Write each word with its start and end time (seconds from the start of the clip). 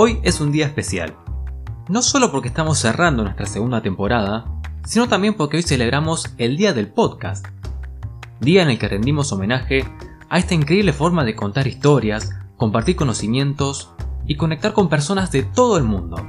Hoy 0.00 0.20
es 0.22 0.40
un 0.40 0.52
día 0.52 0.64
especial. 0.64 1.16
No 1.88 2.02
solo 2.02 2.30
porque 2.30 2.46
estamos 2.46 2.78
cerrando 2.78 3.24
nuestra 3.24 3.46
segunda 3.46 3.82
temporada, 3.82 4.44
sino 4.84 5.08
también 5.08 5.34
porque 5.34 5.56
hoy 5.56 5.64
celebramos 5.64 6.32
el 6.38 6.56
Día 6.56 6.72
del 6.72 6.86
Podcast. 6.86 7.44
Día 8.38 8.62
en 8.62 8.70
el 8.70 8.78
que 8.78 8.86
rendimos 8.86 9.32
homenaje 9.32 9.84
a 10.28 10.38
esta 10.38 10.54
increíble 10.54 10.92
forma 10.92 11.24
de 11.24 11.34
contar 11.34 11.66
historias, 11.66 12.30
compartir 12.56 12.94
conocimientos 12.94 13.90
y 14.24 14.36
conectar 14.36 14.72
con 14.72 14.88
personas 14.88 15.32
de 15.32 15.42
todo 15.42 15.76
el 15.78 15.82
mundo. 15.82 16.24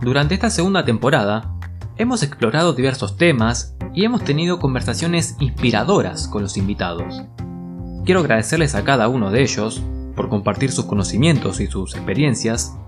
Durante 0.00 0.32
esta 0.32 0.48
segunda 0.48 0.86
temporada, 0.86 1.58
hemos 1.98 2.22
explorado 2.22 2.72
diversos 2.72 3.18
temas 3.18 3.76
y 3.92 4.06
hemos 4.06 4.24
tenido 4.24 4.58
conversaciones 4.58 5.36
inspiradoras 5.40 6.26
con 6.26 6.40
los 6.40 6.56
invitados. 6.56 7.22
Quiero 8.06 8.20
agradecerles 8.20 8.74
a 8.74 8.82
cada 8.82 9.08
uno 9.08 9.30
de 9.30 9.42
ellos 9.42 9.82
por 10.16 10.30
compartir 10.30 10.72
sus 10.72 10.86
conocimientos 10.86 11.60
y 11.60 11.66
sus 11.66 11.94
experiencias, 11.94 12.78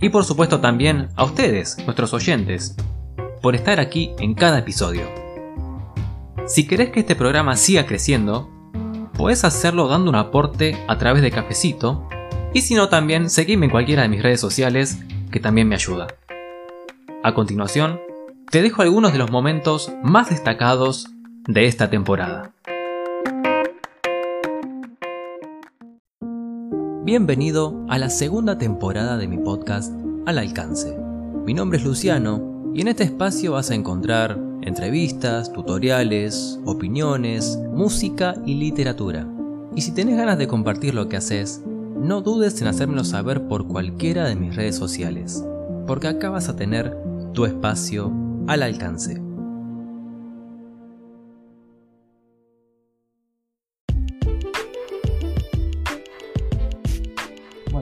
y 0.00 0.08
por 0.08 0.24
supuesto 0.24 0.60
también 0.60 1.08
a 1.16 1.24
ustedes, 1.24 1.76
nuestros 1.84 2.14
oyentes, 2.14 2.76
por 3.42 3.54
estar 3.54 3.80
aquí 3.80 4.12
en 4.18 4.34
cada 4.34 4.58
episodio. 4.58 5.02
Si 6.46 6.66
querés 6.66 6.90
que 6.90 7.00
este 7.00 7.16
programa 7.16 7.56
siga 7.56 7.86
creciendo, 7.86 8.50
puedes 9.14 9.44
hacerlo 9.44 9.88
dando 9.88 10.10
un 10.10 10.16
aporte 10.16 10.76
a 10.88 10.98
través 10.98 11.22
de 11.22 11.30
Cafecito, 11.30 12.08
y 12.52 12.62
si 12.62 12.74
no 12.74 12.88
también 12.88 13.30
seguime 13.30 13.66
en 13.66 13.70
cualquiera 13.70 14.02
de 14.02 14.08
mis 14.08 14.22
redes 14.22 14.40
sociales, 14.40 14.98
que 15.30 15.40
también 15.40 15.68
me 15.68 15.76
ayuda. 15.76 16.08
A 17.22 17.34
continuación, 17.34 18.00
te 18.50 18.62
dejo 18.62 18.82
algunos 18.82 19.12
de 19.12 19.18
los 19.18 19.30
momentos 19.30 19.92
más 20.02 20.30
destacados 20.30 21.08
de 21.46 21.66
esta 21.66 21.90
temporada. 21.90 22.52
Bienvenido 27.02 27.86
a 27.88 27.96
la 27.96 28.10
segunda 28.10 28.58
temporada 28.58 29.16
de 29.16 29.26
mi 29.26 29.38
podcast 29.38 29.90
Al 30.26 30.36
Alcance. 30.36 30.94
Mi 31.46 31.54
nombre 31.54 31.78
es 31.78 31.84
Luciano 31.84 32.72
y 32.74 32.82
en 32.82 32.88
este 32.88 33.04
espacio 33.04 33.52
vas 33.52 33.70
a 33.70 33.74
encontrar 33.74 34.38
entrevistas, 34.60 35.50
tutoriales, 35.50 36.60
opiniones, 36.66 37.58
música 37.72 38.34
y 38.44 38.52
literatura. 38.52 39.26
Y 39.74 39.80
si 39.80 39.92
tenés 39.92 40.18
ganas 40.18 40.36
de 40.36 40.46
compartir 40.46 40.94
lo 40.94 41.08
que 41.08 41.16
haces, 41.16 41.62
no 41.64 42.20
dudes 42.20 42.60
en 42.60 42.68
hacérmelo 42.68 43.04
saber 43.04 43.48
por 43.48 43.66
cualquiera 43.66 44.28
de 44.28 44.36
mis 44.36 44.54
redes 44.54 44.76
sociales, 44.76 45.42
porque 45.86 46.08
acá 46.08 46.28
vas 46.28 46.50
a 46.50 46.56
tener 46.56 46.94
tu 47.32 47.46
espacio 47.46 48.12
al 48.46 48.62
alcance. 48.62 49.22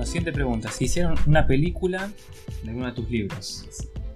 Siguiente 0.09 0.33
pregunta. 0.33 0.71
Si 0.71 0.85
hicieron 0.85 1.15
una 1.27 1.47
película 1.47 2.11
de 2.63 2.71
alguno 2.71 2.87
de 2.87 2.93
tus 2.93 3.09
libros, 3.11 3.65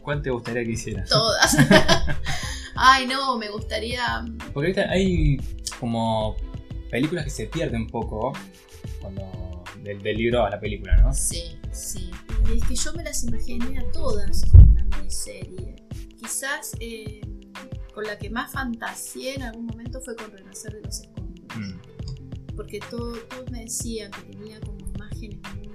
¿cuál 0.03 0.23
te 0.23 0.31
gustaría 0.31 0.65
que 0.65 0.73
hicieras? 0.73 1.09
Todas. 1.09 1.57
Ay, 2.75 3.07
no, 3.07 3.37
me 3.39 3.49
gustaría. 3.51 4.25
Porque 4.53 4.71
ahorita 4.71 4.91
hay 4.91 5.37
como 5.79 6.37
películas 6.91 7.25
que 7.25 7.31
se 7.31 7.47
pierden 7.47 7.83
un 7.83 7.89
poco 7.89 8.33
cuando 9.01 9.63
del, 9.83 10.01
del 10.03 10.17
libro 10.17 10.45
a 10.45 10.51
la 10.51 10.59
película, 10.61 10.97
¿no? 10.97 11.13
Sí, 11.13 11.59
sí. 11.73 12.11
Y 12.53 12.59
es 12.59 12.65
que 12.65 12.75
yo 12.77 12.93
me 12.95 13.03
las 13.05 13.23
imaginé 13.25 13.79
a 13.79 13.91
todas 13.93 14.45
como 14.51 14.65
una 14.65 14.85
miniserie. 14.97 15.77
Quizás 16.19 16.73
eh, 16.81 17.21
con 17.95 18.05
la 18.05 18.19
que 18.19 18.31
más 18.31 18.53
fantaseé 18.53 19.35
en 19.37 19.43
algún 19.43 19.67
momento 19.67 20.01
fue 20.01 20.17
con 20.17 20.31
Renacer 20.31 20.73
de 20.75 20.81
los 20.83 21.01
Escombros. 21.01 21.57
Mm. 21.57 22.57
Porque 22.57 22.81
todo- 22.91 23.17
todos 23.29 23.51
me 23.51 23.61
decían 23.65 24.11
que 24.11 24.23
tenía 24.35 24.61
como 24.61 24.79
imágenes 24.95 25.39
muy 25.57 25.69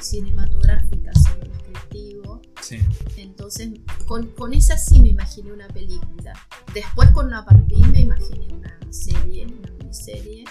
cinematográficas 0.00 1.16
en 1.26 1.40
lo 1.40 1.46
descriptivo. 1.54 2.42
Sí. 2.60 2.78
Entonces, 3.16 3.70
con, 4.06 4.28
con 4.28 4.52
esa 4.54 4.76
sí 4.78 5.00
me 5.00 5.08
imaginé 5.08 5.52
una 5.52 5.68
película. 5.68 6.32
Después 6.74 7.10
con 7.10 7.30
Napalpín 7.30 7.90
me 7.92 8.00
imaginé 8.00 8.48
una 8.52 8.78
serie, 8.90 9.46
una 9.46 9.70
miniserie. 9.78 10.44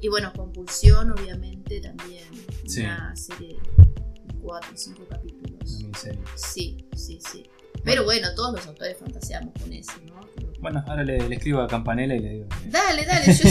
Y 0.00 0.08
bueno, 0.08 0.32
Compulsión, 0.34 1.10
obviamente, 1.12 1.80
también. 1.80 2.24
Sí. 2.66 2.80
Una 2.82 3.14
serie 3.16 3.58
de 3.76 4.38
cuatro 4.40 4.70
o 4.72 4.76
cinco 4.76 5.02
capítulos. 5.08 5.70
Una 5.70 5.78
miniserie. 5.82 6.20
Sí, 6.36 6.88
sí, 6.96 7.18
sí. 7.30 7.44
Pero 7.84 8.04
bueno, 8.04 8.28
todos 8.34 8.54
los 8.54 8.66
autores 8.66 8.96
fantaseamos 8.98 9.54
con 9.60 9.72
eso, 9.72 9.92
¿no? 10.06 10.20
Bueno, 10.60 10.84
ahora 10.86 11.02
le, 11.02 11.26
le 11.28 11.36
escribo 11.36 11.60
a 11.60 11.66
Campanella 11.66 12.14
y 12.14 12.18
le 12.20 12.28
digo. 12.30 12.46
Dale, 12.66 13.06
dale, 13.06 13.32
yo- 13.34 13.50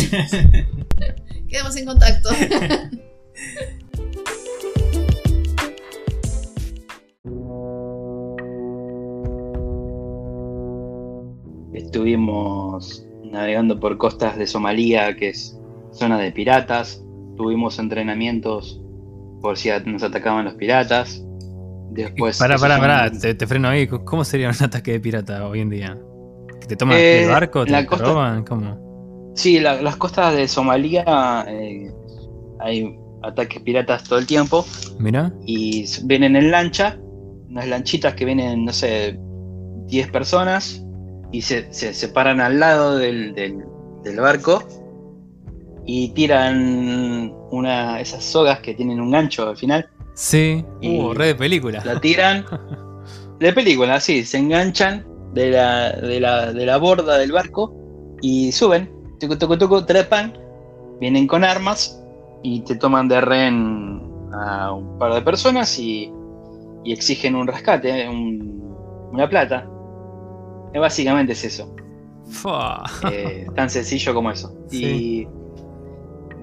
quedamos 1.47 1.75
en 1.75 1.85
contacto. 1.85 2.29
navegando 13.31 13.79
por 13.79 13.97
costas 13.97 14.37
de 14.37 14.47
Somalia, 14.47 15.15
que 15.15 15.29
es 15.29 15.59
zona 15.91 16.17
de 16.17 16.31
piratas. 16.31 17.03
Tuvimos 17.37 17.79
entrenamientos 17.79 18.81
por 19.41 19.57
si 19.57 19.69
nos 19.85 20.03
atacaban 20.03 20.45
los 20.45 20.55
piratas. 20.55 21.23
Después. 21.91 22.37
Pará, 22.37 22.57
pará, 22.57 22.75
son- 22.75 22.81
pará, 22.81 23.11
te, 23.11 23.33
te 23.33 23.47
freno 23.47 23.67
ahí. 23.69 23.87
¿Cómo 23.87 24.23
sería 24.23 24.49
un 24.49 24.55
ataque 24.63 24.91
de 24.93 24.99
pirata 24.99 25.47
hoy 25.47 25.61
en 25.61 25.69
día? 25.69 25.97
¿Que 26.61 26.67
te 26.67 26.75
toman 26.75 26.97
Eh, 26.97 27.23
el 27.23 27.29
barco? 27.29 27.65
¿Te 27.65 27.71
la 27.71 27.81
te 27.81 27.87
costa- 27.87 28.05
roban? 28.05 28.43
¿Cómo? 28.43 29.31
Sí, 29.35 29.59
la- 29.59 29.81
las 29.81 29.95
costas 29.95 30.35
de 30.35 30.47
Somalia 30.47 31.45
eh, 31.47 31.91
hay 32.59 32.95
ataques 33.23 33.61
piratas 33.61 34.03
todo 34.03 34.19
el 34.19 34.27
tiempo. 34.27 34.65
Mira. 34.99 35.31
Y 35.45 35.85
vienen 36.03 36.35
en 36.35 36.51
lancha, 36.51 36.97
unas 37.49 37.67
lanchitas 37.67 38.13
que 38.15 38.25
vienen, 38.25 38.65
no 38.65 38.73
sé, 38.73 39.17
10 39.87 40.11
personas 40.11 40.85
y 41.31 41.41
se, 41.41 41.71
se, 41.73 41.93
se 41.93 42.07
paran 42.09 42.39
al 42.41 42.59
lado 42.59 42.97
del, 42.97 43.33
del- 43.35 43.63
del 44.03 44.19
barco 44.19 44.63
y 45.85 46.09
tiran 46.09 47.33
una 47.51 47.99
esas 47.99 48.23
sogas 48.23 48.59
que 48.59 48.73
tienen 48.73 48.99
un 49.01 49.11
gancho 49.11 49.47
al 49.49 49.57
final, 49.57 49.87
Sí. 50.13 50.65
Y- 50.81 50.99
Uh, 50.99 51.13
re 51.13 51.27
de 51.27 51.35
película. 51.35 51.81
la 51.85 51.99
tiran 52.01 52.43
de 53.39 53.53
película, 53.53 53.99
sí, 53.99 54.25
se 54.25 54.37
enganchan 54.37 55.05
de 55.33 55.51
la, 55.51 55.91
de 55.93 56.19
la, 56.19 56.51
de 56.53 56.65
la 56.65 56.77
borda 56.77 57.17
del 57.17 57.31
barco 57.31 57.73
y 58.21 58.51
suben, 58.51 58.91
tucu, 59.19 59.37
tucu, 59.37 59.57
tucu, 59.57 59.85
trepan, 59.85 60.37
vienen 60.99 61.25
con 61.27 61.43
armas 61.45 62.03
y 62.43 62.61
te 62.61 62.75
toman 62.75 63.07
de 63.07 63.21
rehén 63.21 64.01
a 64.33 64.73
un 64.73 64.97
par 64.97 65.13
de 65.13 65.21
personas 65.21 65.77
y, 65.79 66.11
y 66.83 66.91
exigen 66.93 67.35
un 67.35 67.47
rescate, 67.47 68.07
un- 68.09 69.09
una 69.13 69.27
plata. 69.29 69.67
Básicamente 70.73 71.33
es 71.33 71.43
eso, 71.43 71.75
eh, 73.11 73.47
tan 73.55 73.69
sencillo 73.69 74.13
como 74.13 74.31
eso. 74.31 74.55
Sí. 74.69 74.85
Y 74.85 75.27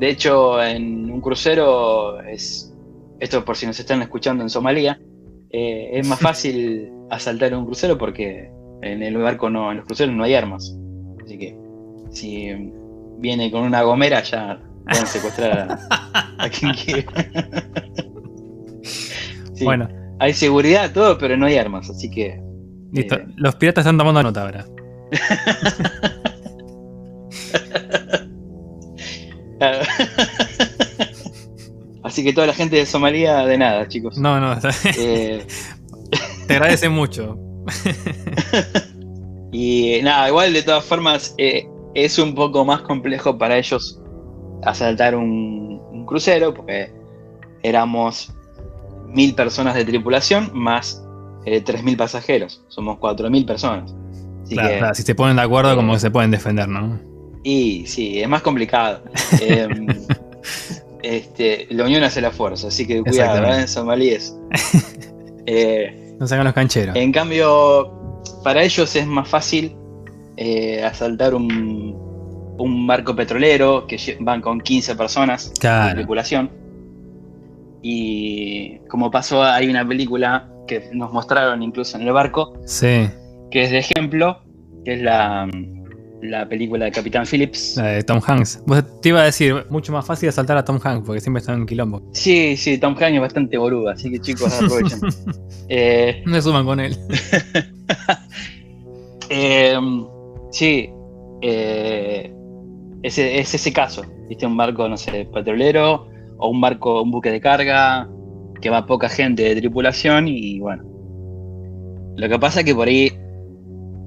de 0.00 0.08
hecho 0.10 0.62
en 0.62 1.10
un 1.10 1.20
crucero 1.20 2.20
es, 2.22 2.74
esto 3.20 3.44
por 3.44 3.56
si 3.56 3.66
nos 3.66 3.78
están 3.78 4.02
escuchando 4.02 4.42
en 4.42 4.50
Somalia, 4.50 5.00
eh, 5.50 5.90
es 5.92 6.08
más 6.08 6.18
fácil 6.30 6.90
asaltar 7.10 7.54
un 7.54 7.66
crucero 7.66 7.96
porque 7.96 8.50
en 8.82 9.02
el 9.02 9.16
barco 9.16 9.48
no, 9.48 9.70
en 9.70 9.78
los 9.78 9.86
cruceros 9.86 10.14
no 10.14 10.24
hay 10.24 10.34
armas. 10.34 10.76
Así 11.24 11.38
que 11.38 11.56
si 12.10 12.48
viene 13.18 13.50
con 13.50 13.62
una 13.62 13.82
gomera 13.82 14.22
ya 14.22 14.60
pueden 14.84 15.06
secuestrar 15.06 15.78
a, 15.90 16.34
a 16.38 16.50
quien 16.50 16.72
quiera. 16.74 17.12
Sí, 19.56 19.64
Bueno, 19.64 19.88
Hay 20.18 20.34
seguridad, 20.34 20.92
todo, 20.92 21.16
pero 21.16 21.34
no 21.38 21.46
hay 21.46 21.56
armas, 21.56 21.88
así 21.88 22.10
que 22.10 22.38
listo. 22.92 23.16
eh, 23.16 23.26
Los 23.36 23.56
piratas 23.56 23.82
están 23.82 23.98
tomando 23.98 24.22
nota 24.22 24.42
ahora. 24.42 24.64
Así 32.02 32.22
que 32.22 32.32
toda 32.32 32.46
la 32.46 32.54
gente 32.54 32.76
de 32.76 32.86
Somalia, 32.86 33.44
de 33.46 33.58
nada, 33.58 33.88
chicos. 33.88 34.16
No, 34.18 34.38
no, 34.40 34.52
está- 34.52 34.70
Eh, 34.98 35.44
te 36.46 36.54
agradece 36.54 36.88
mucho. 36.88 37.36
y 39.52 40.00
nada, 40.02 40.28
igual 40.28 40.52
de 40.52 40.62
todas 40.62 40.84
formas, 40.84 41.34
eh, 41.38 41.66
es 41.94 42.18
un 42.18 42.34
poco 42.34 42.64
más 42.64 42.82
complejo 42.82 43.36
para 43.36 43.58
ellos 43.58 44.00
asaltar 44.62 45.16
un, 45.16 45.80
un 45.90 46.06
crucero, 46.06 46.54
porque 46.54 46.92
éramos 47.62 48.32
mil 49.08 49.34
personas 49.34 49.74
de 49.74 49.84
tripulación 49.84 50.50
más 50.52 51.02
eh, 51.46 51.60
tres 51.62 51.82
mil 51.82 51.96
pasajeros. 51.96 52.62
Somos 52.68 52.98
cuatro 52.98 53.30
mil 53.30 53.44
personas. 53.46 53.94
Así 54.44 54.54
Claro, 54.54 54.68
que, 54.68 54.78
claro, 54.78 54.94
si 54.94 55.02
se 55.02 55.14
ponen 55.14 55.36
de 55.36 55.42
acuerdo, 55.42 55.72
eh, 55.72 55.76
como 55.76 55.94
que 55.94 55.98
se 56.00 56.10
pueden 56.10 56.30
defender, 56.30 56.68
¿no? 56.68 57.00
Y 57.42 57.86
sí, 57.86 58.20
es 58.20 58.28
más 58.28 58.42
complicado. 58.42 59.02
Em, 59.40 59.86
este, 61.02 61.66
la 61.70 61.84
unión 61.84 62.02
hace 62.04 62.20
la 62.20 62.30
fuerza, 62.32 62.68
así 62.68 62.86
que 62.86 63.02
cuidado, 63.02 63.34
Exactamente. 63.36 63.64
¿eh? 63.64 63.68
somalíes. 63.68 64.36
Eh, 65.48 66.16
No 66.18 66.26
sacan 66.26 66.44
los 66.44 66.54
cancheros. 66.54 66.96
en 66.96 67.12
cambio, 67.12 68.20
para 68.42 68.64
ellos 68.64 68.96
es 68.96 69.06
más 69.06 69.28
fácil 69.28 69.76
eh, 70.36 70.82
asaltar 70.82 71.36
un, 71.36 71.94
un 72.58 72.86
barco 72.88 73.14
petrolero 73.14 73.86
que 73.86 73.96
van 74.18 74.40
con 74.42 74.60
15 74.60 74.96
personas 74.96 75.50
de 75.54 75.60
Claro. 75.60 75.94
tripulación. 75.94 76.50
Y 77.82 78.78
como 78.88 79.10
pasó, 79.10 79.42
hay 79.44 79.68
una 79.68 79.86
película 79.86 80.48
que 80.66 80.88
nos 80.92 81.12
mostraron 81.12 81.62
incluso 81.62 81.96
en 81.98 82.06
el 82.06 82.12
barco, 82.12 82.54
Sí, 82.64 83.08
que 83.50 83.62
es 83.64 83.70
de 83.70 83.78
ejemplo, 83.78 84.40
que 84.84 84.94
es 84.94 85.02
la, 85.02 85.48
la 86.22 86.48
película 86.48 86.86
de 86.86 86.92
Capitán 86.92 87.26
Phillips. 87.26 87.76
la 87.76 87.86
de 87.88 88.02
Tom 88.02 88.20
Hanks. 88.26 88.62
Vos 88.66 88.82
te 89.00 89.10
iba 89.10 89.20
a 89.20 89.24
decir, 89.24 89.66
mucho 89.70 89.92
más 89.92 90.04
fácil 90.06 90.28
asaltar 90.28 90.56
a 90.56 90.64
Tom 90.64 90.78
Hanks 90.82 91.06
porque 91.06 91.20
siempre 91.20 91.40
está 91.40 91.52
en 91.52 91.66
quilombo. 91.66 92.02
Sí, 92.12 92.56
sí, 92.56 92.78
Tom 92.78 92.94
Hanks 92.98 93.14
es 93.14 93.20
bastante 93.20 93.58
boludo, 93.58 93.90
así 93.90 94.10
que 94.10 94.18
chicos 94.20 94.52
aprovechen. 94.62 95.00
Eh, 95.68 96.22
No 96.26 96.34
se 96.34 96.42
suman 96.42 96.64
con 96.64 96.80
él. 96.80 96.96
eh, 99.30 99.76
sí, 100.50 100.90
eh, 101.42 102.32
ese, 103.02 103.38
es 103.38 103.54
ese 103.54 103.72
caso, 103.72 104.02
¿viste? 104.28 104.46
Un 104.46 104.56
barco, 104.56 104.88
no 104.88 104.96
sé, 104.96 105.28
petrolero 105.32 106.08
o 106.38 106.48
un 106.48 106.60
barco, 106.60 107.02
un 107.02 107.10
buque 107.10 107.30
de 107.30 107.40
carga 107.40 108.08
que 108.60 108.70
va 108.70 108.86
poca 108.86 109.08
gente 109.08 109.42
de 109.42 109.56
tripulación 109.56 110.28
y 110.28 110.58
bueno. 110.60 110.84
Lo 112.16 112.28
que 112.28 112.38
pasa 112.38 112.60
es 112.60 112.66
que 112.66 112.74
por 112.74 112.88
ahí, 112.88 113.12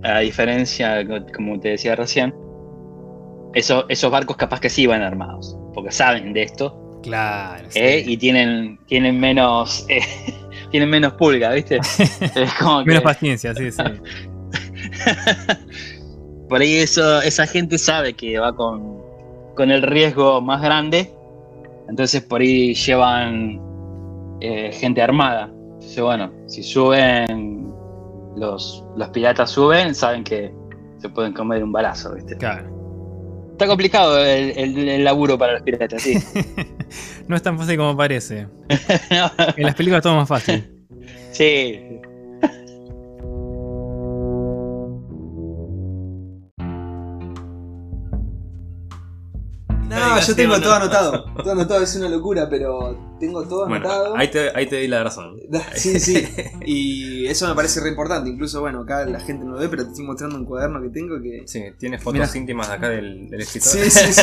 a 0.03 0.19
diferencia, 0.19 1.05
como 1.35 1.59
te 1.59 1.69
decía 1.69 1.95
recién, 1.95 2.33
eso- 3.53 3.85
esos 3.89 4.11
barcos 4.11 4.37
capaz 4.37 4.59
que 4.59 4.69
sí 4.69 4.87
van 4.87 5.01
armados, 5.01 5.57
porque 5.73 5.91
saben 5.91 6.33
de 6.33 6.43
esto 6.43 6.99
Claro. 7.03 7.67
¿eh? 7.75 8.03
y 8.05 8.17
tienen, 8.17 8.79
tienen 8.87 9.19
menos 9.19 9.85
eh, 9.89 10.01
tienen 10.71 10.89
menos 10.89 11.13
pulga, 11.13 11.51
¿viste? 11.53 11.77
Es 12.35 12.53
como 12.59 12.79
que- 12.79 12.85
Menos 12.89 13.03
paciencia, 13.03 13.53
sí, 13.55 13.71
sí. 13.71 13.83
por 16.49 16.61
ahí 16.61 16.77
eso, 16.77 17.21
esa 17.21 17.45
gente 17.47 17.77
sabe 17.77 18.13
que 18.13 18.39
va 18.39 18.55
con, 18.55 18.97
con 19.55 19.71
el 19.71 19.81
riesgo 19.83 20.41
más 20.41 20.61
grande, 20.61 21.11
entonces 21.87 22.21
por 22.23 22.41
ahí 22.41 22.73
llevan 22.73 23.59
eh, 24.41 24.71
gente 24.73 25.01
armada. 25.01 25.51
Entonces, 25.73 26.01
bueno, 26.01 26.31
si 26.47 26.63
suben, 26.63 27.71
los, 28.35 28.83
los 28.95 29.09
piratas 29.09 29.49
suben, 29.51 29.93
saben 29.95 30.23
que 30.23 30.53
se 30.97 31.09
pueden 31.09 31.33
comer 31.33 31.63
un 31.63 31.71
balazo, 31.71 32.13
¿viste? 32.15 32.35
Claro. 32.37 32.77
Está 33.51 33.67
complicado 33.67 34.17
el, 34.19 34.51
el- 34.57 34.89
el 34.89 35.03
laburo 35.03 35.37
para 35.37 35.53
los 35.53 35.61
piratas, 35.63 36.01
sí. 36.01 36.17
no 37.27 37.35
es 37.35 37.41
tan 37.41 37.57
fácil 37.57 37.77
como 37.77 37.95
parece. 37.97 38.47
En 39.57 39.63
las 39.63 39.75
películas 39.75 40.01
todo 40.03 40.15
más 40.15 40.27
fácil. 40.29 40.71
sí. 41.31 41.98
No, 50.15 50.19
yo 50.21 50.35
tengo 50.35 50.59
todo 50.59 50.73
anotado. 50.73 51.25
Todo 51.43 51.51
anotado 51.51 51.83
es 51.83 51.95
una 51.95 52.09
locura, 52.09 52.47
pero 52.49 53.15
tengo 53.19 53.43
todo 53.47 53.65
anotado. 53.65 54.15
Ahí 54.15 54.29
te, 54.29 54.49
ahí 54.55 54.67
te 54.67 54.77
di 54.77 54.87
la 54.87 55.03
razón. 55.03 55.37
Sí, 55.75 55.99
sí. 55.99 56.27
Y 56.65 57.25
eso 57.27 57.47
me 57.47 57.55
parece 57.55 57.79
re 57.81 57.89
importante. 57.89 58.29
Incluso, 58.29 58.59
bueno, 58.61 58.81
acá 58.81 59.05
la 59.05 59.19
gente 59.19 59.45
no 59.45 59.51
lo 59.53 59.59
ve, 59.59 59.69
pero 59.69 59.83
te 59.83 59.89
estoy 59.89 60.05
mostrando 60.05 60.35
un 60.37 60.45
cuaderno 60.45 60.81
que 60.81 60.89
tengo 60.89 61.15
que. 61.21 61.43
Sí, 61.47 61.61
tiene 61.77 61.97
fotos 61.97 62.13
Mirá. 62.21 62.29
íntimas 62.37 62.69
acá 62.69 62.89
del, 62.89 63.29
del 63.29 63.41
escritor. 63.41 63.69
Sí, 63.71 63.89
sí, 63.89 64.13
sí. 64.13 64.21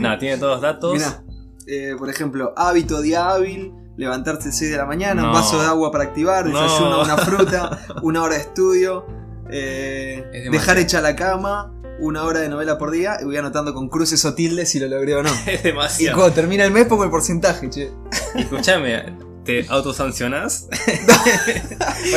Nada, 0.00 0.18
tiene 0.18 0.38
todos 0.38 0.52
los 0.54 0.60
datos. 0.62 0.94
Mirá, 0.94 1.22
eh, 1.66 1.94
por 1.98 2.10
ejemplo, 2.10 2.52
hábito 2.56 3.00
día 3.00 3.30
hábil, 3.30 3.72
levantarse 3.96 4.48
a 4.48 4.52
6 4.52 4.70
de 4.72 4.76
la 4.76 4.86
mañana, 4.86 5.22
un 5.22 5.28
No. 5.28 5.34
vaso 5.34 5.60
de 5.60 5.66
agua 5.66 5.90
para 5.92 6.04
activar, 6.04 6.46
No. 6.46 6.60
desayuno, 6.62 7.02
una 7.02 7.16
fruta, 7.18 7.86
una 8.02 8.22
hora 8.22 8.34
de 8.34 8.40
estudio, 8.40 9.06
eh, 9.50 10.48
dejar 10.50 10.78
hecha 10.78 11.00
la 11.00 11.14
cama, 11.16 11.72
una 12.00 12.24
hora 12.24 12.40
de 12.40 12.48
novela 12.48 12.76
por 12.78 12.90
día, 12.90 13.18
y 13.20 13.24
voy 13.24 13.36
anotando 13.36 13.72
con 13.74 13.88
cruces 13.88 14.24
o 14.24 14.34
tildes 14.34 14.70
si 14.70 14.80
lo 14.80 14.88
logré 14.88 15.14
o 15.14 15.22
no. 15.22 15.30
Es 15.46 15.60
Y 15.60 15.62
demasiado. 15.64 16.16
cuando 16.16 16.34
termina 16.34 16.64
el 16.64 16.70
mes 16.72 16.86
pongo 16.86 17.04
el 17.04 17.10
porcentaje, 17.10 17.68
che. 17.70 17.90
Escuchame, 18.34 19.16
¿te 19.44 19.66
autosancionás? 19.68 20.68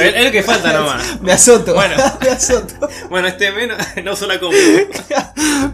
Es 0.01 0.25
lo 0.25 0.31
que 0.31 0.44
falta 0.44 0.74
nomás. 0.74 1.21
Me 1.21 1.31
azoto, 1.31 1.74
Bueno. 1.74 1.95
me 2.21 2.29
azoto. 2.29 2.88
Bueno, 3.09 3.27
este 3.27 3.51
mes 3.51 3.69
no, 4.03 4.13
no 4.15 4.27
la 4.27 4.39
compu. 4.39 4.56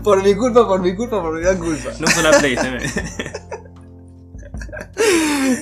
Por 0.04 0.22
mi 0.24 0.36
culpa, 0.36 0.68
por 0.68 0.82
mi 0.82 0.96
culpa, 0.96 1.22
por 1.22 1.36
mi 1.36 1.42
gran 1.42 1.58
culpa. 1.58 1.90
No 2.00 2.22
la 2.22 2.38
Play 2.38 2.54
este 2.54 2.72
mes. 2.72 2.94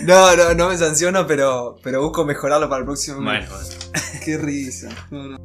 No, 0.06 0.36
no, 0.36 0.54
no 0.54 0.70
me 0.70 0.78
sanciono, 0.78 1.26
pero, 1.28 1.78
pero 1.84 2.02
busco 2.02 2.26
mejorarlo 2.26 2.70
para 2.70 2.80
el 2.80 2.86
próximo. 2.86 3.22
Bueno, 3.22 3.46
bueno. 3.50 3.68
Qué 4.24 4.38
risa. 4.38 4.90
No, 5.10 5.24
no. 5.30 5.38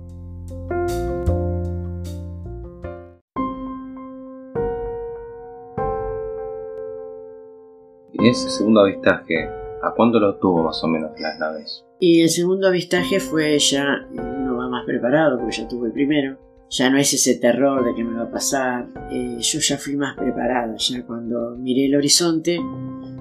Y 8.18 8.28
ese 8.28 8.50
segundo 8.50 8.80
avistaje, 8.80 9.48
¿a 9.82 9.92
cuánto 9.96 10.18
lo 10.18 10.36
tuvo 10.36 10.64
más 10.64 10.82
o 10.82 10.88
menos 10.88 11.10
las 11.20 11.38
naves? 11.38 11.84
Y 12.00 12.20
el 12.22 12.28
segundo 12.28 12.68
avistaje 12.68 13.20
fue 13.20 13.58
ya, 13.58 14.06
uno 14.12 14.56
va 14.56 14.68
más 14.68 14.84
preparado, 14.84 15.38
porque 15.38 15.56
ya 15.56 15.68
tuve 15.68 15.88
el 15.88 15.92
primero. 15.92 16.38
Ya 16.68 16.90
no 16.90 16.98
es 16.98 17.12
ese 17.14 17.36
terror 17.38 17.84
de 17.84 17.94
que 17.94 18.02
me 18.04 18.16
va 18.16 18.24
a 18.24 18.30
pasar. 18.30 18.86
eh, 19.10 19.36
yo 19.40 19.60
ya 19.60 19.76
fui 19.78 19.96
más 19.96 20.16
preparada. 20.16 20.74
Ya 20.76 21.06
cuando 21.06 21.56
miré 21.56 21.86
el 21.86 21.94
horizonte, 21.94 22.58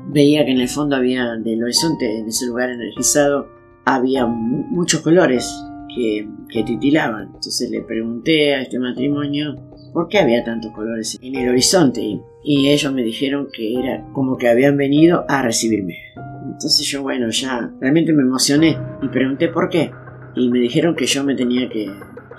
veía 0.07 0.43
que 0.45 0.51
en 0.51 0.59
el 0.61 0.67
fondo 0.69 0.95
había, 0.95 1.35
del 1.35 1.63
horizonte, 1.63 2.17
en 2.19 2.27
ese 2.27 2.47
lugar 2.47 2.69
energizado, 2.71 3.47
había 3.85 4.25
mu- 4.25 4.63
muchos 4.71 5.01
colores 5.01 5.47
que, 5.95 6.27
que 6.49 6.63
titilaban. 6.63 7.25
Entonces 7.27 7.69
le 7.69 7.81
pregunté 7.81 8.55
a 8.55 8.61
este 8.63 8.79
matrimonio 8.79 9.55
por 9.95 10.09
qué 10.09 10.19
había 10.19 10.43
tantos 10.43 10.73
colores 10.73 11.17
en 11.21 11.35
el 11.35 11.47
horizonte. 11.47 12.19
Y, 12.43 12.67
ellos 12.67 12.91
me 12.91 13.01
dijeron 13.01 13.47
que 13.51 13.79
era 13.79 14.03
como 14.11 14.37
que 14.37 14.49
habían 14.49 14.75
venido 14.75 15.23
a 15.29 15.41
recibirme. 15.41 15.95
Entonces 16.43 16.85
yo, 16.85 17.01
bueno, 17.01 17.29
ya 17.29 17.71
realmente 17.79 18.11
me 18.11 18.23
emocioné 18.23 18.77
y 19.01 19.07
pregunté 19.07 19.47
por 19.47 19.69
qué. 19.69 19.91
Y 20.35 20.49
me 20.49 20.59
dijeron 20.59 20.97
que 20.97 21.05
yo 21.05 21.23
me 21.23 21.33
tenía 21.33 21.69
que 21.69 21.89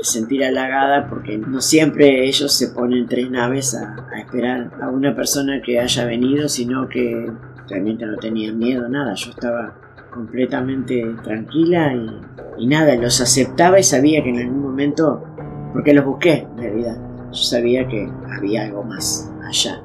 sentir 0.01 0.45
halagada 0.45 1.09
porque 1.09 1.39
no 1.39 1.63
siempre 1.63 2.27
ellos 2.27 2.53
se 2.53 2.69
ponen 2.69 3.07
tres 3.07 3.31
naves 3.31 3.75
a, 3.75 3.97
a 4.15 4.19
esperar 4.21 4.73
a 4.83 4.91
una 4.91 5.17
persona 5.17 5.63
que 5.65 5.81
haya 5.81 6.05
venido, 6.05 6.51
sino 6.51 6.87
que 6.91 7.27
realmente 7.71 8.05
no 8.05 8.19
tenían 8.19 8.59
miedo, 8.59 8.87
nada. 8.87 9.15
Yo 9.15 9.31
estaba 9.31 9.75
completamente 10.13 11.07
tranquila 11.25 11.95
y, 11.95 12.65
y 12.65 12.67
nada, 12.67 12.95
los 12.97 13.23
aceptaba 13.23 13.81
y 13.81 13.83
sabía 13.83 14.23
que 14.23 14.29
en 14.29 14.41
algún 14.41 14.61
momento, 14.61 15.25
porque 15.73 15.95
los 15.95 16.05
busqué 16.05 16.47
en 16.55 16.59
realidad, 16.59 17.06
yo 17.37 17.43
sabía 17.43 17.87
que 17.87 18.11
había 18.39 18.65
algo 18.65 18.83
más 18.83 19.31
allá. 19.47 19.83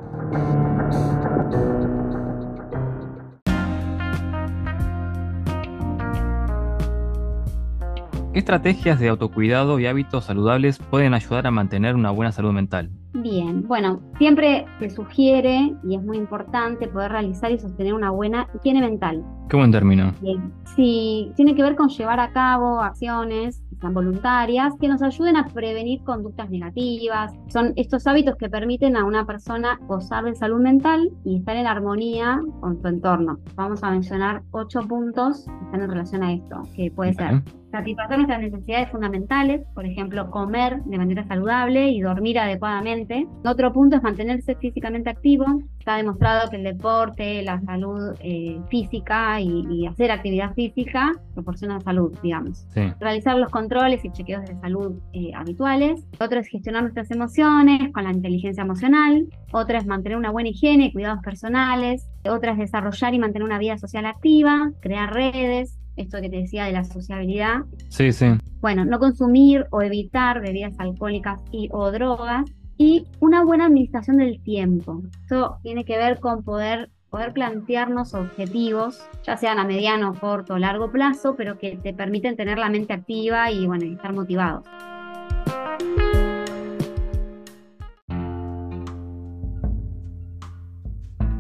¿Qué 8.32 8.40
estrategias 8.40 8.98
de 9.02 9.10
autocuidado 9.10 9.80
y 9.80 9.88
hábitos 9.88 10.24
saludables 10.24 10.80
pueden 10.80 11.14
ayudar 11.14 11.48
a 11.48 11.52
mantener 11.52 11.96
una 11.96 12.12
buena 12.12 12.32
salud 12.32 12.54
mental? 12.54 12.90
Bien, 13.14 13.68
bueno, 13.68 14.00
siempre 14.18 14.66
se 14.80 14.90
sugiere 14.90 15.76
y 15.84 15.96
es 15.98 16.02
muy 16.02 16.18
importante 16.18 16.88
poder 16.88 17.12
realizar 17.12 17.52
y 17.52 17.60
sostener 17.60 17.94
una 17.94 18.12
buena 18.12 18.48
higiene 18.56 18.80
mental. 18.80 19.22
Qué 19.50 19.58
buen 19.58 19.72
término. 19.72 20.14
Bien. 20.22 20.54
Si 20.78 21.34
tiene 21.36 21.54
que 21.54 21.62
ver 21.62 21.76
con 21.76 21.90
llevar 21.90 22.22
a 22.22 22.32
cabo 22.32 22.80
acciones 22.80 23.62
sean 23.82 23.94
voluntarias 23.94 24.74
que 24.80 24.88
nos 24.88 25.02
ayuden 25.02 25.36
a 25.36 25.48
prevenir 25.48 26.02
conductas 26.04 26.50
negativas. 26.50 27.34
Son 27.48 27.74
estos 27.76 28.08
hábitos 28.08 28.36
que 28.38 28.50
permiten 28.50 28.96
a 28.96 29.04
una 29.04 29.26
persona 29.26 29.80
gozar 29.88 30.24
de 30.24 30.36
salud 30.36 30.62
mental 30.62 31.10
y 31.26 31.38
estar 31.38 31.56
en 31.56 31.68
armonía 31.68 32.40
con 32.62 32.80
su 32.80 32.88
entorno. 32.88 33.40
Vamos 33.56 33.84
a 33.84 33.92
mencionar 33.92 34.44
ocho 34.52 34.82
puntos 34.82 35.46
que 35.46 35.66
están 35.66 35.82
en 35.82 35.90
relación 35.90 36.24
a 36.24 36.34
esto, 36.34 36.62
que 36.76 36.92
puede 36.92 37.14
ser 37.14 37.42
satisfacer 37.72 38.18
nuestras 38.18 38.42
necesidades 38.42 38.90
fundamentales, 38.90 39.62
por 39.74 39.86
ejemplo, 39.86 40.30
comer 40.30 40.84
de 40.84 40.98
manera 40.98 41.26
saludable 41.26 41.90
y 41.90 42.02
dormir 42.02 42.38
adecuadamente. 42.38 43.28
Otro 43.46 43.72
punto 43.72 43.96
es 43.96 44.04
mantenerse 44.04 44.56
físicamente 44.56 45.10
activo. 45.10 45.46
Está 45.80 45.96
demostrado 45.96 46.50
que 46.50 46.58
el 46.58 46.64
deporte, 46.64 47.42
la 47.42 47.62
salud 47.62 48.14
eh, 48.20 48.60
física 48.70 49.40
y, 49.40 49.66
y 49.70 49.88
hacer 49.88 50.12
actividad 50.12 50.54
física 50.54 51.14
proporciona 51.34 51.80
salud, 51.80 52.14
digamos. 52.22 52.68
Sí. 52.74 52.82
Realizar 53.00 53.38
los 53.38 53.50
controles 53.72 54.04
y 54.04 54.12
chequeos 54.12 54.46
de 54.46 54.60
salud 54.60 55.00
eh, 55.14 55.32
habituales. 55.34 56.06
Otro 56.20 56.42
es 56.42 56.48
gestionar 56.48 56.82
nuestras 56.82 57.10
emociones 57.10 57.92
con 57.94 58.04
la 58.04 58.12
inteligencia 58.12 58.64
emocional. 58.64 59.28
Otra 59.54 59.78
es 59.78 59.86
mantener 59.86 60.18
una 60.18 60.30
buena 60.30 60.50
higiene 60.50 60.88
y 60.88 60.92
cuidados 60.92 61.24
personales. 61.24 62.06
Otra 62.28 62.52
es 62.52 62.58
desarrollar 62.58 63.14
y 63.14 63.20
mantener 63.20 63.46
una 63.46 63.60
vida 63.60 63.78
social 63.78 64.06
activa, 64.06 64.72
crear 64.82 65.14
redes, 65.14 65.80
esto 65.96 66.20
que 66.20 66.30
te 66.30 66.38
decía 66.38 66.66
de 66.66 66.74
la 66.74 66.84
sociabilidad. 66.84 67.62
Sí, 67.88 68.12
sí. 68.12 68.26
Bueno, 68.60 68.84
no 68.84 69.00
consumir 69.00 69.66
o 69.72 69.82
evitar 69.82 70.42
bebidas 70.42 70.74
alcohólicas 70.78 71.40
y 71.52 71.70
o 71.72 71.92
drogas. 71.92 72.44
Y 72.78 73.06
una 73.20 73.46
buena 73.46 73.68
administración 73.68 74.18
del 74.18 74.42
tiempo. 74.44 75.02
Esto 75.22 75.60
tiene 75.64 75.86
que 75.86 75.98
ver 75.98 76.20
con 76.20 76.44
poder, 76.44 76.90
poder 77.12 77.34
plantearnos 77.34 78.14
objetivos, 78.14 79.02
ya 79.24 79.36
sean 79.36 79.60
a 79.60 79.66
mediano, 79.66 80.16
corto 80.18 80.54
o 80.54 80.58
largo 80.58 80.92
plazo, 80.92 81.36
pero 81.36 81.60
que 81.60 81.76
te 81.76 81.94
permiten 81.94 82.38
tener 82.38 82.58
la 82.58 82.70
mente 82.70 82.94
activa 82.94 83.52
y 83.52 83.68
bueno, 83.68 83.84
estar 83.84 84.14
motivados. 84.14 84.66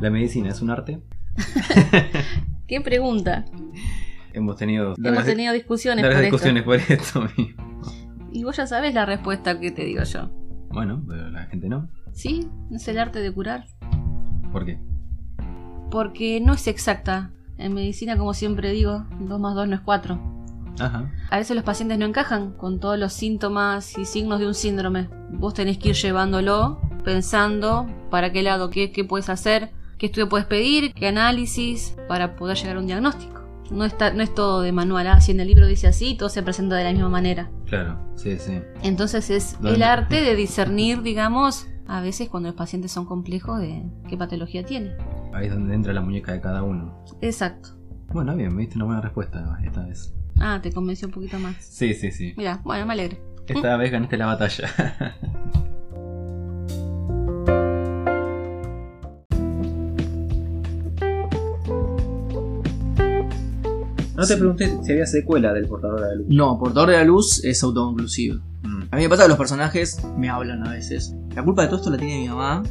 ¿La 0.01 0.09
medicina 0.09 0.49
es 0.49 0.61
un 0.61 0.71
arte? 0.71 0.99
¿Qué 2.67 2.81
pregunta? 2.81 3.45
Hemos 4.33 4.57
tenido 4.57 4.93
Hemos 5.01 5.23
tenido 5.23 5.53
discusiones 5.53 6.03
por 6.03 6.11
esto. 6.11 6.21
discusiones 6.23 6.63
por 6.63 6.75
esto 6.75 7.21
mismo. 7.37 7.63
Y 8.33 8.43
vos 8.43 8.57
ya 8.57 8.67
sabés 8.67 8.93
la 8.93 9.05
respuesta 9.05 9.57
que 9.59 9.71
te 9.71 9.85
digo 9.85 10.03
yo. 10.03 10.29
Bueno, 10.69 11.01
pero 11.07 11.29
la 11.29 11.45
gente 11.45 11.69
no. 11.69 11.87
¿Sí? 12.11 12.49
Es 12.71 12.87
el 12.89 12.97
arte 12.97 13.19
de 13.19 13.31
curar. 13.31 13.65
¿Por 14.51 14.65
qué? 14.65 14.79
Porque 15.91 16.39
no 16.41 16.53
es 16.53 16.67
exacta. 16.67 17.31
En 17.57 17.73
medicina, 17.75 18.17
como 18.17 18.33
siempre 18.33 18.71
digo, 18.71 19.05
2 19.19 19.39
más 19.39 19.53
2 19.53 19.67
no 19.67 19.75
es 19.75 19.81
4. 19.81 20.19
Ajá. 20.79 21.11
A 21.29 21.37
veces 21.37 21.55
los 21.55 21.63
pacientes 21.63 21.99
no 21.99 22.05
encajan 22.05 22.53
con 22.53 22.79
todos 22.79 22.97
los 22.97 23.13
síntomas 23.13 23.97
y 23.97 24.05
signos 24.05 24.39
de 24.39 24.47
un 24.47 24.55
síndrome. 24.55 25.09
Vos 25.29 25.53
tenés 25.53 25.77
que 25.77 25.89
ir 25.89 25.95
llevándolo, 25.95 26.81
pensando 27.03 27.87
para 28.09 28.31
qué 28.31 28.41
lado, 28.41 28.69
qué, 28.69 28.91
qué 28.91 29.03
puedes 29.03 29.29
hacer, 29.29 29.71
qué 29.97 30.07
estudio 30.07 30.29
puedes 30.29 30.47
pedir, 30.47 30.93
qué 30.93 31.07
análisis, 31.07 31.95
para 32.07 32.35
poder 32.35 32.57
llegar 32.57 32.77
a 32.77 32.79
un 32.79 32.87
diagnóstico. 32.87 33.41
No, 33.69 33.85
está, 33.85 34.11
no 34.11 34.21
es 34.21 34.33
todo 34.33 34.61
de 34.61 34.71
manual, 34.71 35.07
ah, 35.07 35.21
si 35.21 35.31
en 35.31 35.39
el 35.39 35.47
libro 35.47 35.65
dice 35.65 35.87
así, 35.87 36.15
todo 36.15 36.27
se 36.27 36.43
presenta 36.43 36.75
de 36.75 36.83
la 36.83 36.91
misma 36.91 37.09
manera. 37.09 37.51
Claro, 37.67 37.97
sí, 38.15 38.37
sí. 38.37 38.59
Entonces 38.83 39.29
es 39.29 39.53
¿Dónde? 39.53 39.75
el 39.75 39.83
arte 39.83 40.21
de 40.21 40.35
discernir, 40.35 41.03
digamos, 41.03 41.67
a 41.87 42.01
veces 42.01 42.27
cuando 42.27 42.49
los 42.49 42.55
pacientes 42.55 42.91
son 42.91 43.05
complejos, 43.05 43.59
de 43.59 43.83
qué 44.09 44.17
patología 44.17 44.65
tiene. 44.65 44.95
Ahí 45.33 45.47
es 45.47 45.53
donde 45.53 45.73
entra 45.73 45.93
la 45.93 46.01
muñeca 46.01 46.33
de 46.33 46.41
cada 46.41 46.63
uno. 46.63 47.03
Exacto. 47.21 47.69
Bueno, 48.13 48.35
bien, 48.35 48.53
me 48.53 48.61
diste 48.61 48.75
una 48.75 48.85
buena 48.85 49.01
respuesta 49.01 49.57
esta 49.63 49.85
vez. 49.85 50.13
Ah, 50.39 50.59
te 50.61 50.71
convenció 50.71 51.07
un 51.07 51.13
poquito 51.13 51.39
más. 51.39 51.55
Sí, 51.59 51.93
sí, 51.93 52.11
sí. 52.11 52.33
Mira, 52.37 52.61
bueno, 52.63 52.85
me 52.85 52.93
alegro. 52.93 53.17
Esta 53.47 53.77
vez 53.77 53.91
ganaste 53.91 54.17
la 54.17 54.25
batalla. 54.27 54.67
No 64.21 64.27
te 64.27 64.37
pregunté 64.37 64.77
si 64.83 64.91
había 64.91 65.07
secuela 65.07 65.51
del 65.51 65.67
portador 65.67 65.99
de 65.99 66.07
la 66.07 66.13
luz. 66.13 66.27
No, 66.29 66.59
Portador 66.59 66.91
de 66.91 66.97
la 66.97 67.03
Luz 67.03 67.43
es 67.43 67.63
autoconclusivo. 67.63 68.35
Mm. 68.61 68.83
A 68.91 68.95
mí 68.95 69.01
me 69.01 69.09
pasa 69.09 69.23
que 69.23 69.29
los 69.29 69.37
personajes 69.39 69.99
me 70.15 70.29
hablan 70.29 70.67
a 70.67 70.73
veces. 70.73 71.15
La 71.35 71.43
culpa 71.43 71.61
de 71.63 71.67
todo 71.69 71.77
esto 71.77 71.89
la 71.89 71.97
tiene 71.97 72.19
mi 72.19 72.27
mamá. 72.27 72.61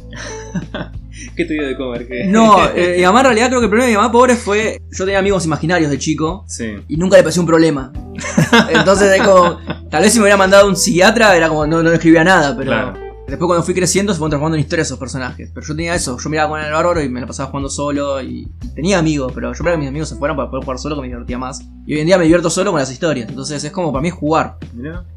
¿Qué 1.35 1.45
te 1.45 1.53
dio 1.53 1.67
de 1.67 1.75
comer? 1.75 2.07
¿Qué? 2.07 2.25
No, 2.27 2.63
eh, 2.75 2.95
mi 2.97 3.03
mamá 3.03 3.19
en 3.21 3.25
realidad 3.25 3.47
creo 3.47 3.59
que 3.59 3.65
el 3.65 3.69
problema 3.69 3.87
de 3.87 3.91
mi 3.93 3.97
mamá 3.97 4.11
pobre 4.11 4.35
fue. 4.35 4.81
Yo 4.91 5.05
tenía 5.05 5.19
amigos 5.19 5.45
imaginarios 5.45 5.89
de 5.89 5.97
chico 5.97 6.43
Sí. 6.47 6.75
y 6.87 6.97
nunca 6.97 7.17
le 7.17 7.23
pareció 7.23 7.41
un 7.41 7.47
problema. 7.47 7.91
Entonces 8.69 9.11
es 9.19 9.25
como. 9.25 9.57
Tal 9.89 10.03
vez 10.03 10.13
si 10.13 10.19
me 10.19 10.23
hubiera 10.23 10.37
mandado 10.37 10.67
un 10.67 10.75
psiquiatra 10.75 11.35
era 11.35 11.49
como 11.49 11.65
no, 11.67 11.81
no 11.83 11.91
escribía 11.91 12.23
nada, 12.23 12.55
pero. 12.55 12.71
Claro. 12.71 13.10
Después 13.31 13.47
cuando 13.47 13.63
fui 13.63 13.73
creciendo 13.73 14.13
se 14.13 14.19
fueron 14.19 14.31
transformando 14.31 14.57
en 14.57 14.61
historias 14.61 14.87
esos 14.89 14.99
personajes. 14.99 15.51
Pero 15.53 15.65
yo 15.65 15.75
tenía 15.75 15.95
eso, 15.95 16.17
yo 16.19 16.29
miraba 16.29 16.49
con 16.49 16.59
el 16.61 16.71
bárbaro 16.71 17.01
y 17.01 17.09
me 17.09 17.21
la 17.21 17.27
pasaba 17.27 17.49
jugando 17.49 17.69
solo 17.69 18.21
y 18.21 18.41
y 18.41 18.73
tenía 18.75 18.99
amigos, 18.99 19.31
pero 19.33 19.47
yo 19.49 19.51
esperaba 19.53 19.75
que 19.75 19.79
mis 19.81 19.89
amigos 19.89 20.09
se 20.09 20.15
fueran 20.15 20.37
para 20.37 20.49
poder 20.49 20.63
jugar 20.63 20.79
solo 20.79 20.95
que 20.95 21.01
me 21.01 21.07
divertía 21.07 21.37
más. 21.37 21.61
Y 21.85 21.95
hoy 21.95 21.99
en 22.01 22.05
día 22.07 22.17
me 22.17 22.23
divierto 22.23 22.49
solo 22.49 22.71
con 22.71 22.79
las 22.79 22.91
historias. 22.91 23.27
Entonces 23.29 23.63
es 23.63 23.71
como 23.71 23.91
para 23.91 24.01
mí 24.01 24.07
es 24.09 24.13
jugar. 24.13 24.57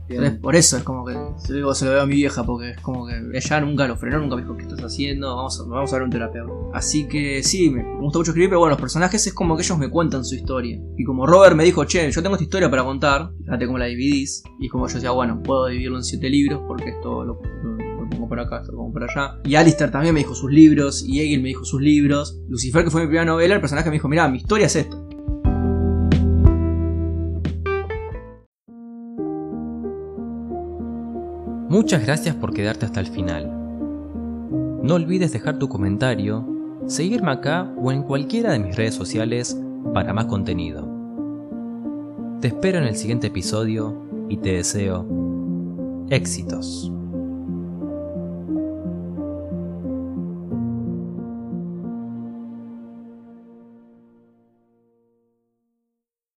Entonces, 0.09 0.39
por 0.41 0.55
eso 0.57 0.77
es 0.77 0.83
como 0.83 1.05
que 1.05 1.13
se 1.39 1.53
lo, 1.53 1.57
digo, 1.57 1.75
se 1.75 1.85
lo 1.87 1.93
veo 1.93 2.03
a 2.03 2.07
mi 2.07 2.15
vieja, 2.15 2.45
porque 2.45 2.71
es 2.71 2.81
como 2.81 3.07
que 3.07 3.15
ella 3.33 3.61
nunca 3.61 3.87
lo 3.89 3.97
frenó, 3.97 4.19
nunca 4.19 4.37
me 4.37 4.43
dijo, 4.43 4.57
¿qué 4.57 4.63
estás 4.65 4.81
haciendo? 4.81 5.35
Vamos 5.35 5.59
a, 5.61 5.65
vamos 5.69 5.93
a 5.93 5.97
ver 5.97 6.03
un 6.05 6.11
terapeuta. 6.11 6.53
Así 6.75 7.07
que 7.09 7.43
sí, 7.43 7.71
me 7.71 7.83
gusta 8.01 8.19
mucho 8.19 8.31
escribir, 8.33 8.51
pero 8.51 8.59
bueno, 8.61 8.73
los 8.73 8.81
personajes 8.81 9.27
es 9.27 9.33
como 9.33 9.57
que 9.57 9.63
ellos 9.63 9.79
me 9.79 9.89
cuentan 9.91 10.25
su 10.25 10.35
historia. 10.35 10.79
Y 10.99 11.05
como 11.05 11.27
Robert 11.27 11.57
me 11.57 11.65
dijo, 11.65 11.85
che, 11.85 12.11
yo 12.11 12.23
tengo 12.23 12.35
esta 12.37 12.45
historia 12.45 12.69
para 12.71 12.85
contar, 12.85 13.31
fíjate 13.45 13.67
cómo 13.67 13.79
la 13.79 13.87
dividís. 13.87 14.43
Y 14.61 14.69
como 14.69 14.87
yo 14.89 14.95
decía, 14.95 15.11
bueno, 15.13 15.43
puedo 15.43 15.67
dividirlo 15.67 15.97
en 15.99 16.05
siete 16.05 16.29
libros, 16.29 16.61
porque 16.67 16.91
esto 16.91 17.25
lo, 17.25 17.41
lo- 17.63 17.84
por 18.29 18.41
acá, 18.41 18.63
pongo 18.67 18.93
por 18.93 19.05
allá. 19.05 19.39
Y 19.45 19.55
Alistair 19.55 19.91
también 19.91 20.15
me 20.15 20.21
dijo 20.21 20.35
sus 20.35 20.51
libros, 20.51 21.05
y 21.07 21.21
Egil 21.21 21.43
me 21.43 21.49
dijo 21.49 21.65
sus 21.65 21.81
libros. 21.81 22.41
Lucifer, 22.49 22.85
que 22.85 22.91
fue 22.91 23.03
mi 23.03 23.07
primera 23.07 23.25
novela, 23.25 23.55
el 23.55 23.61
personaje 23.61 23.91
me 23.91 23.95
dijo, 23.95 24.09
mira, 24.09 24.29
mi 24.29 24.39
historia 24.39 24.67
es 24.67 24.77
esta. 24.77 24.97
Muchas 31.69 32.05
gracias 32.07 32.37
por 32.37 32.55
quedarte 32.55 32.87
hasta 32.87 33.01
el 33.01 33.09
final. 33.09 33.51
No 34.85 34.95
olvides 34.95 35.33
dejar 35.33 35.59
tu 35.59 35.69
comentario, 35.69 36.47
seguirme 36.87 37.33
acá 37.33 37.73
o 37.77 37.91
en 37.91 38.05
cualquiera 38.05 38.53
de 38.53 38.61
mis 38.61 38.77
redes 38.77 38.95
sociales 38.95 39.61
para 39.93 40.13
más 40.13 40.27
contenido. 40.27 40.89
Te 42.41 42.49
espero 42.49 42.79
en 42.79 42.85
el 42.85 42.95
siguiente 42.95 43.27
episodio 43.27 44.07
y 44.29 44.37
te 44.37 44.53
deseo 44.53 45.05
éxitos. 46.11 46.94